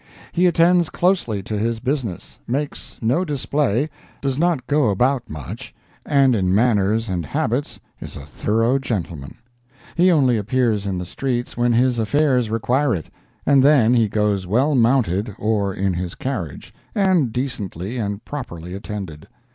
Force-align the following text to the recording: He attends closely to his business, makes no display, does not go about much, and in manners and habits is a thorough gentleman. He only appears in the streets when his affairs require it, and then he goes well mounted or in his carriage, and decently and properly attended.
He 0.31 0.47
attends 0.47 0.89
closely 0.89 1.43
to 1.43 1.59
his 1.59 1.79
business, 1.79 2.39
makes 2.47 2.97
no 3.03 3.23
display, 3.23 3.87
does 4.19 4.39
not 4.39 4.65
go 4.65 4.89
about 4.89 5.29
much, 5.29 5.75
and 6.07 6.33
in 6.35 6.55
manners 6.55 7.07
and 7.07 7.23
habits 7.23 7.79
is 7.99 8.17
a 8.17 8.25
thorough 8.25 8.79
gentleman. 8.79 9.37
He 9.93 10.09
only 10.09 10.39
appears 10.39 10.87
in 10.87 10.97
the 10.97 11.05
streets 11.05 11.55
when 11.55 11.73
his 11.73 11.99
affairs 11.99 12.49
require 12.49 12.95
it, 12.95 13.11
and 13.45 13.61
then 13.61 13.93
he 13.93 14.07
goes 14.09 14.47
well 14.47 14.73
mounted 14.73 15.35
or 15.37 15.71
in 15.71 15.93
his 15.93 16.15
carriage, 16.15 16.73
and 16.95 17.31
decently 17.31 17.99
and 17.99 18.25
properly 18.25 18.73
attended. 18.73 19.27